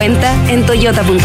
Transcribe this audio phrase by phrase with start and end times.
[0.00, 1.18] Cuenta en toyota.cl.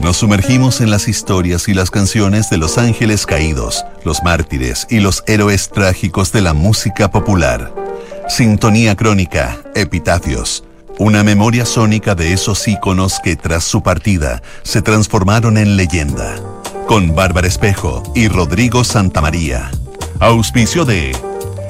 [0.00, 5.00] Nos sumergimos en las historias y las canciones de los ángeles caídos, los mártires y
[5.00, 7.70] los héroes trágicos de la música popular.
[8.26, 10.64] Sintonía crónica, epitafios.
[10.98, 16.36] Una memoria sónica de esos íconos que tras su partida se transformaron en leyenda.
[16.86, 19.70] Con Bárbara Espejo y Rodrigo Santamaría.
[20.20, 21.16] Auspicio de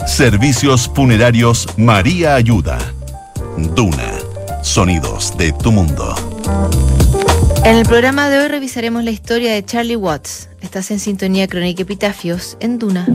[0.06, 2.78] Servicios Funerarios María Ayuda.
[3.74, 4.14] Duna.
[4.62, 6.14] Sonidos de tu mundo.
[7.66, 10.48] En el programa de hoy revisaremos la historia de Charlie Watts.
[10.62, 13.06] Estás en sintonía crónica epitafios en Duna.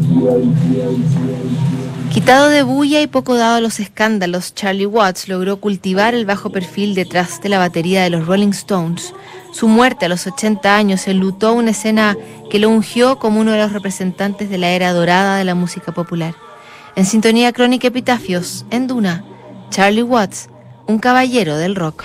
[2.13, 6.51] Quitado de bulla y poco dado a los escándalos, Charlie Watts logró cultivar el bajo
[6.51, 9.15] perfil detrás de la batería de los Rolling Stones.
[9.51, 12.15] Su muerte a los 80 años enlutó una escena
[12.51, 15.91] que lo ungió como uno de los representantes de la era dorada de la música
[15.91, 16.35] popular.
[16.95, 19.25] En sintonía crónica epitafios, en Duna,
[19.71, 20.49] Charlie Watts,
[20.85, 22.03] un caballero del rock.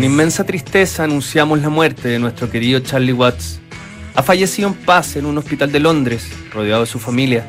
[0.00, 3.60] Con inmensa tristeza anunciamos la muerte de nuestro querido Charlie Watts.
[4.14, 7.44] Ha fallecido en paz en un hospital de Londres, rodeado de su familia.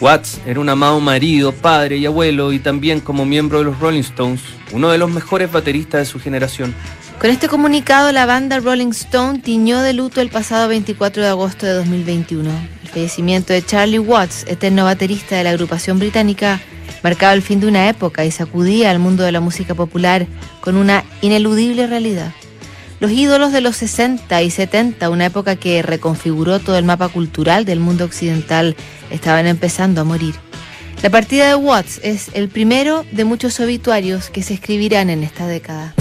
[0.00, 4.00] Watts era un amado marido, padre y abuelo y también como miembro de los Rolling
[4.00, 4.40] Stones,
[4.72, 6.74] uno de los mejores bateristas de su generación.
[7.20, 11.66] Con este comunicado, la banda Rolling Stone tiñó de luto el pasado 24 de agosto
[11.66, 12.50] de 2021.
[12.82, 16.60] El fallecimiento de Charlie Watts, eterno baterista de la agrupación británica,
[17.06, 20.26] marcaba el fin de una época y sacudía al mundo de la música popular
[20.60, 22.32] con una ineludible realidad.
[22.98, 27.64] Los ídolos de los 60 y 70, una época que reconfiguró todo el mapa cultural
[27.64, 28.74] del mundo occidental,
[29.08, 30.34] estaban empezando a morir.
[31.00, 35.46] La partida de Watts es el primero de muchos obituarios que se escribirán en esta
[35.46, 35.94] década.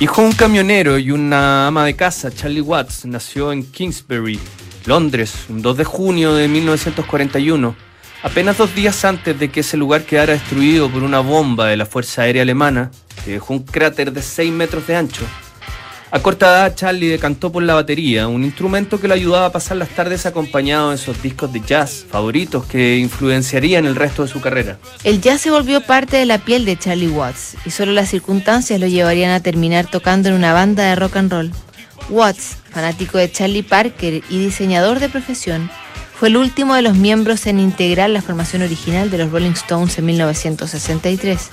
[0.00, 4.38] Hijo de un camionero y una ama de casa, Charlie Watts nació en Kingsbury,
[4.86, 7.74] Londres, un 2 de junio de 1941,
[8.22, 11.84] apenas dos días antes de que ese lugar quedara destruido por una bomba de la
[11.84, 12.92] Fuerza Aérea Alemana,
[13.24, 15.24] que dejó un cráter de 6 metros de ancho.
[16.10, 19.76] A corta edad, Charlie decantó por la batería, un instrumento que le ayudaba a pasar
[19.76, 24.40] las tardes acompañado de esos discos de jazz favoritos que influenciarían el resto de su
[24.40, 24.78] carrera.
[25.04, 28.80] El jazz se volvió parte de la piel de Charlie Watts y solo las circunstancias
[28.80, 31.52] lo llevarían a terminar tocando en una banda de rock and roll.
[32.08, 35.70] Watts, fanático de Charlie Parker y diseñador de profesión,
[36.18, 39.98] fue el último de los miembros en integrar la formación original de los Rolling Stones
[39.98, 41.50] en 1963.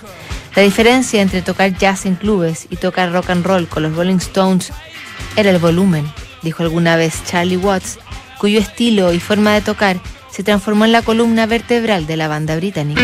[0.55, 4.15] La diferencia entre tocar jazz en clubes y tocar rock and roll con los Rolling
[4.15, 4.73] Stones
[5.35, 7.99] era el volumen, dijo alguna vez Charlie Watts,
[8.39, 9.97] cuyo estilo y forma de tocar
[10.31, 13.03] se transformó en la columna vertebral de la banda británica.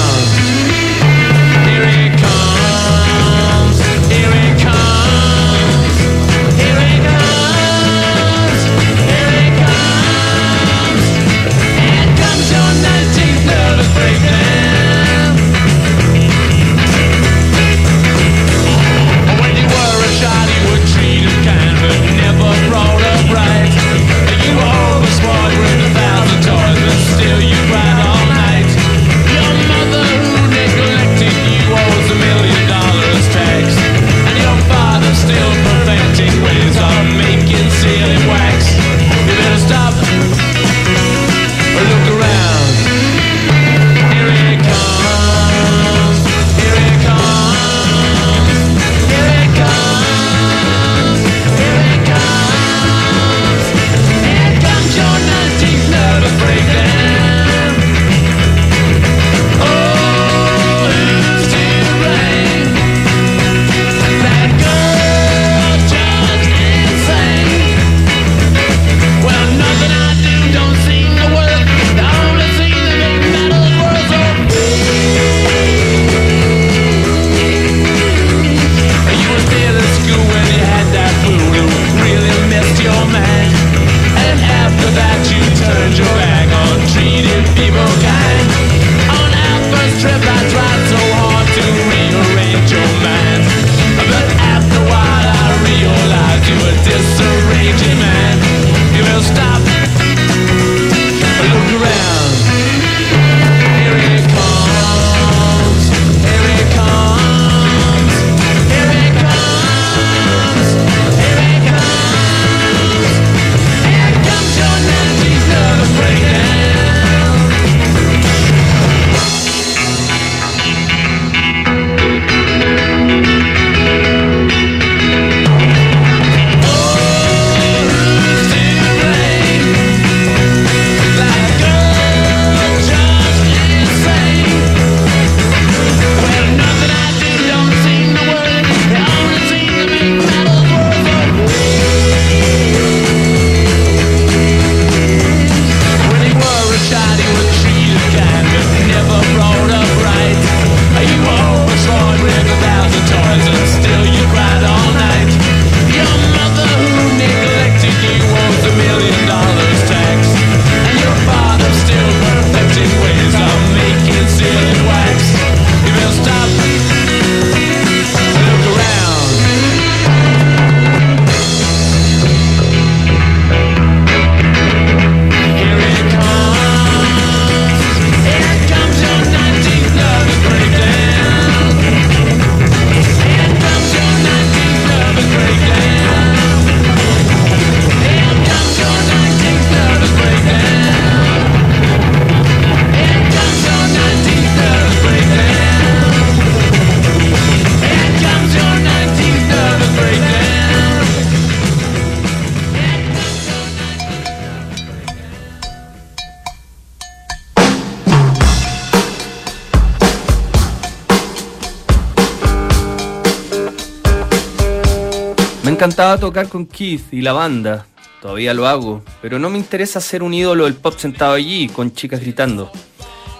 [216.01, 217.85] encantaba tocar con Keith y la banda,
[218.23, 221.93] todavía lo hago, pero no me interesa ser un ídolo del pop sentado allí con
[221.93, 222.71] chicas gritando.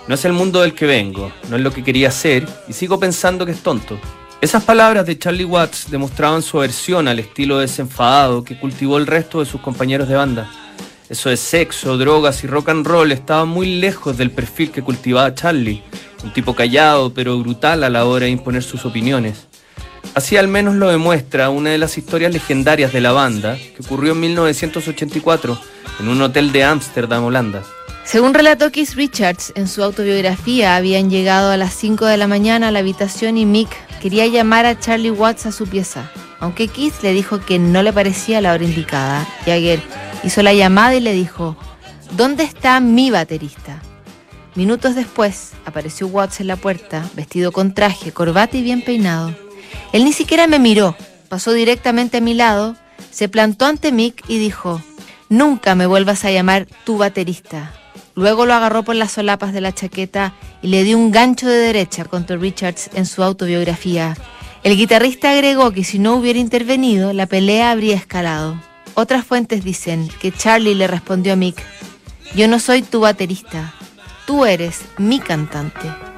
[0.07, 2.99] No es el mundo del que vengo, no es lo que quería ser y sigo
[2.99, 3.97] pensando que es tonto.
[4.41, 9.39] Esas palabras de Charlie Watts demostraban su aversión al estilo desenfadado que cultivó el resto
[9.39, 10.47] de sus compañeros de banda.
[11.09, 15.33] Eso de sexo, drogas y rock and roll estaba muy lejos del perfil que cultivaba
[15.33, 15.81] Charlie,
[16.23, 19.47] un tipo callado pero brutal a la hora de imponer sus opiniones.
[20.13, 24.11] Así al menos lo demuestra una de las historias legendarias de la banda, que ocurrió
[24.11, 25.57] en 1984
[25.99, 27.63] en un hotel de Ámsterdam, Holanda.
[28.03, 32.67] Según relató Keith Richards en su autobiografía, habían llegado a las 5 de la mañana
[32.67, 33.69] a la habitación y Mick
[34.01, 36.11] quería llamar a Charlie Watts a su pieza.
[36.39, 39.79] Aunque Keith le dijo que no le parecía la hora indicada, Jagger
[40.23, 41.55] hizo la llamada y le dijo,
[42.17, 43.81] ¿dónde está mi baterista?
[44.55, 49.33] Minutos después apareció Watts en la puerta, vestido con traje, corbata y bien peinado.
[49.93, 50.95] Él ni siquiera me miró,
[51.27, 52.75] pasó directamente a mi lado,
[53.11, 54.81] se plantó ante Mick y dijo,
[55.29, 57.73] nunca me vuelvas a llamar tu baterista.
[58.15, 61.57] Luego lo agarró por las solapas de la chaqueta y le dio un gancho de
[61.57, 64.15] derecha contra Richards en su autobiografía.
[64.63, 68.61] El guitarrista agregó que si no hubiera intervenido, la pelea habría escalado.
[68.93, 71.61] Otras fuentes dicen que Charlie le respondió a Mick,
[72.35, 73.73] yo no soy tu baterista,
[74.25, 76.10] tú eres mi cantante.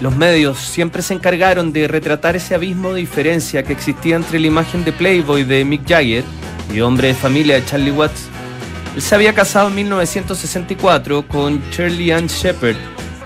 [0.00, 4.46] Los medios siempre se encargaron de retratar ese abismo de diferencia que existía entre la
[4.46, 6.24] imagen de Playboy de Mick Jagger
[6.72, 8.28] y hombre de familia de Charlie Watts.
[8.94, 12.76] Él se había casado en 1964 con Shirley Ann Shepard,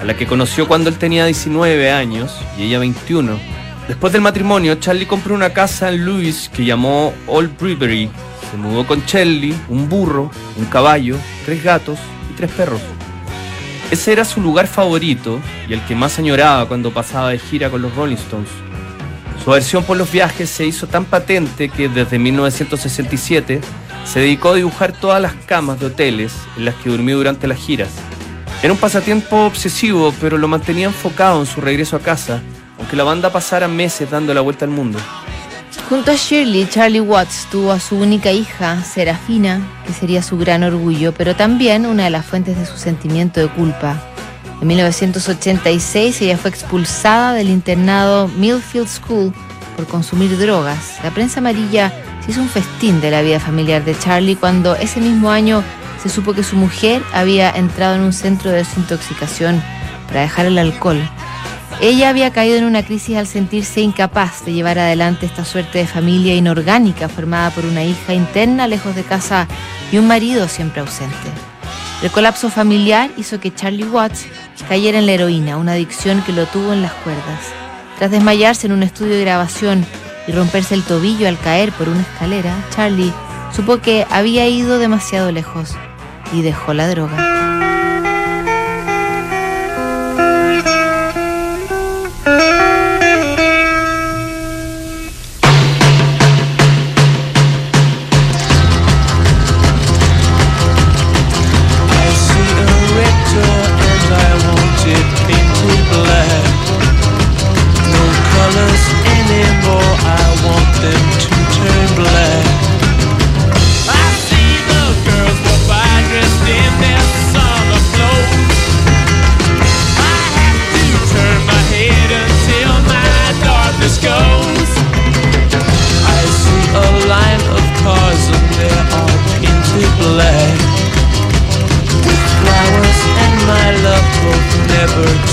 [0.01, 3.39] a la que conoció cuando él tenía 19 años y ella 21.
[3.87, 8.09] Después del matrimonio, Charlie compró una casa en Louis que llamó Old Brewery.
[8.51, 11.99] Se mudó con Shirley, un burro, un caballo, tres gatos
[12.31, 12.81] y tres perros.
[13.93, 17.83] Ese era su lugar favorito y el que más añoraba cuando pasaba de gira con
[17.83, 18.49] los Rolling Stones.
[19.45, 23.61] Su aversión por los viajes se hizo tan patente que desde 1967
[24.07, 27.59] se dedicó a dibujar todas las camas de hoteles en las que durmió durante las
[27.59, 27.91] giras.
[28.63, 32.41] Era un pasatiempo obsesivo, pero lo mantenía enfocado en su regreso a casa,
[32.79, 34.99] aunque la banda pasara meses dando la vuelta al mundo.
[35.93, 40.63] Junto a Shirley, Charlie Watts tuvo a su única hija, Serafina, que sería su gran
[40.63, 44.01] orgullo, pero también una de las fuentes de su sentimiento de culpa.
[44.63, 49.35] En 1986 ella fue expulsada del internado Millfield School
[49.77, 50.99] por consumir drogas.
[51.05, 51.93] La prensa amarilla
[52.25, 55.63] se hizo un festín de la vida familiar de Charlie cuando ese mismo año
[56.03, 59.63] se supo que su mujer había entrado en un centro de desintoxicación
[60.09, 61.07] para dejar el alcohol.
[61.81, 65.87] Ella había caído en una crisis al sentirse incapaz de llevar adelante esta suerte de
[65.87, 69.49] familia inorgánica formada por una hija interna lejos de casa
[69.91, 71.17] y un marido siempre ausente.
[72.03, 74.27] El colapso familiar hizo que Charlie Watts
[74.69, 77.53] cayera en la heroína, una adicción que lo tuvo en las cuerdas.
[77.99, 79.85] Tras desmayarse en un estudio de grabación
[80.27, 83.13] y romperse el tobillo al caer por una escalera, Charlie
[83.55, 85.77] supo que había ido demasiado lejos
[86.33, 87.52] y dejó la droga.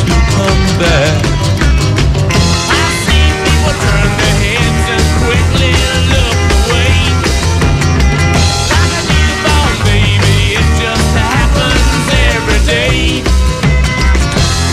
[0.09, 1.21] To come back.
[2.73, 5.73] I see people turn their heads and quickly
[6.09, 6.97] look away.
[9.45, 13.21] A baby, it just happens every day.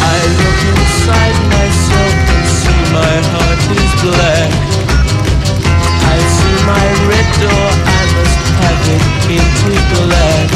[0.00, 4.50] I look inside myself and see my heart is black.
[6.00, 10.55] I see my red door, I must have it painted black.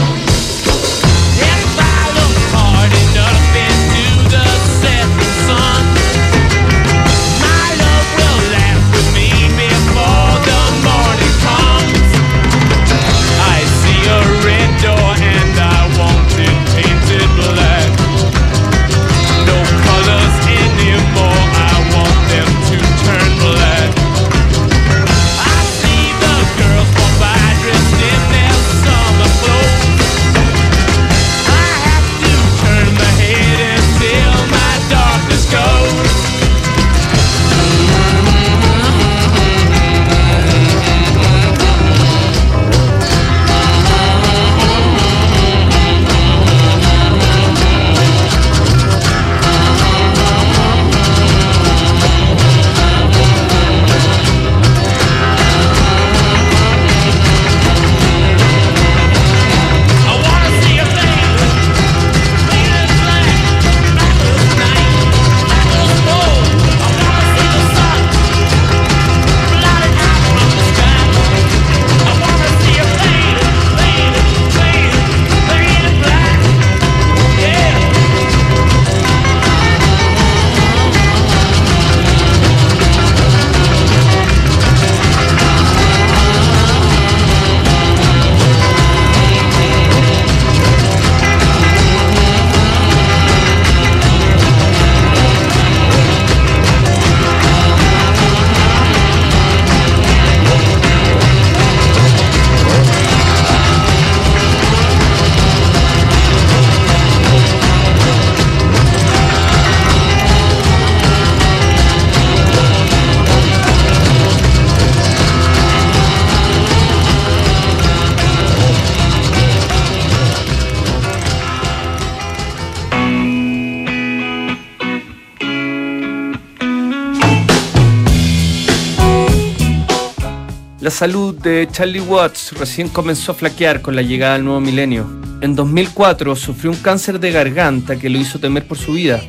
[130.91, 135.09] La salud de Charlie Watts recién comenzó a flaquear con la llegada del nuevo milenio.
[135.39, 139.21] En 2004 sufrió un cáncer de garganta que lo hizo temer por su vida.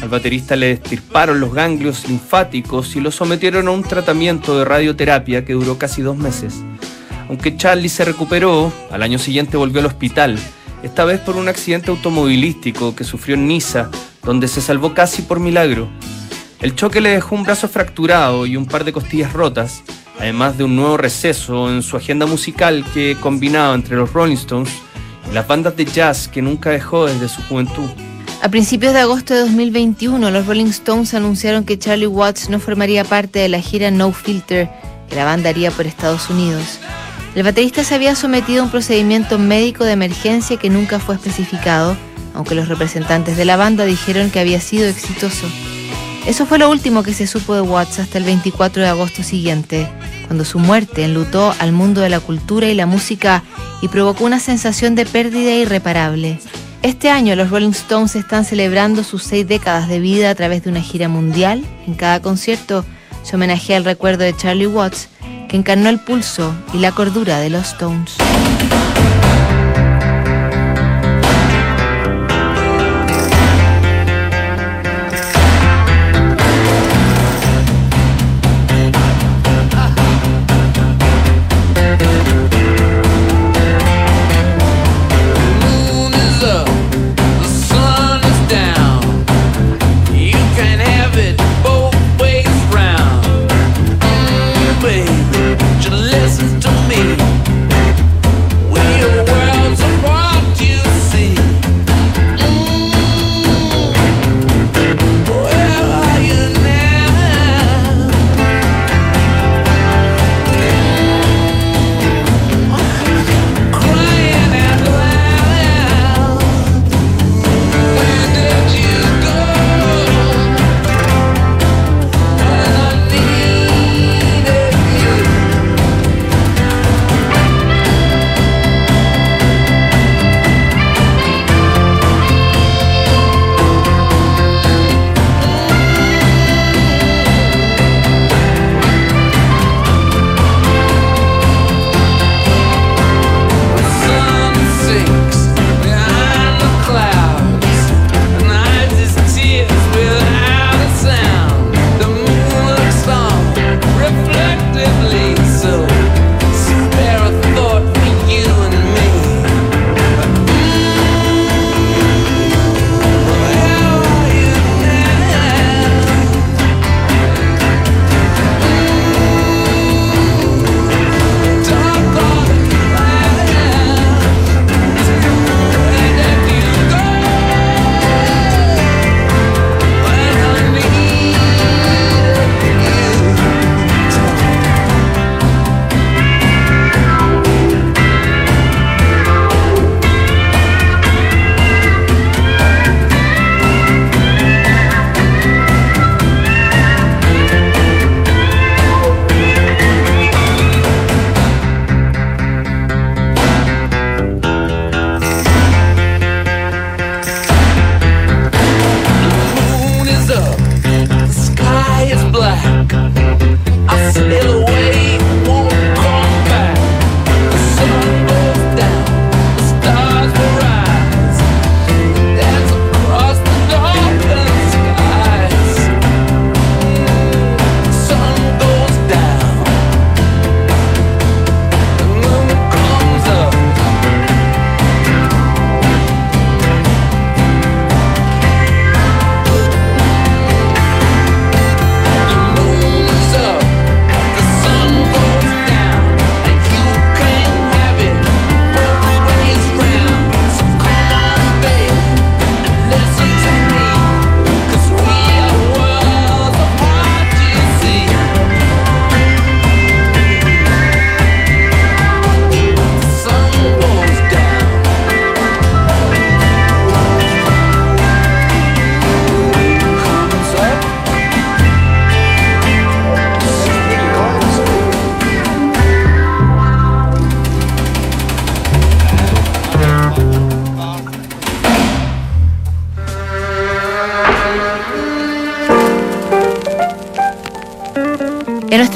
[0.00, 5.44] Al baterista le estirparon los ganglios linfáticos y lo sometieron a un tratamiento de radioterapia
[5.44, 6.54] que duró casi dos meses.
[7.28, 10.38] Aunque Charlie se recuperó, al año siguiente volvió al hospital,
[10.82, 13.90] esta vez por un accidente automovilístico que sufrió en Niza,
[14.24, 15.86] donde se salvó casi por milagro.
[16.62, 19.82] El choque le dejó un brazo fracturado y un par de costillas rotas,
[20.20, 24.70] además de un nuevo receso en su agenda musical que combinaba entre los Rolling Stones
[25.30, 27.88] y las bandas de jazz que nunca dejó desde su juventud.
[28.42, 33.04] A principios de agosto de 2021, los Rolling Stones anunciaron que Charlie Watts no formaría
[33.04, 34.70] parte de la gira No Filter
[35.08, 36.78] que la banda haría por Estados Unidos.
[37.34, 41.96] El baterista se había sometido a un procedimiento médico de emergencia que nunca fue especificado,
[42.34, 45.46] aunque los representantes de la banda dijeron que había sido exitoso.
[46.26, 49.88] Eso fue lo último que se supo de Watts hasta el 24 de agosto siguiente,
[50.26, 53.42] cuando su muerte enlutó al mundo de la cultura y la música
[53.82, 56.38] y provocó una sensación de pérdida irreparable.
[56.82, 60.70] Este año los Rolling Stones están celebrando sus seis décadas de vida a través de
[60.70, 61.64] una gira mundial.
[61.86, 62.84] En cada concierto
[63.22, 65.08] se homenajea el recuerdo de Charlie Watts,
[65.48, 68.16] que encarnó el pulso y la cordura de los Stones.